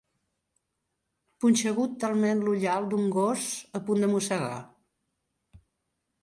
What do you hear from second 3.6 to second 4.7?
a punt de mossegar.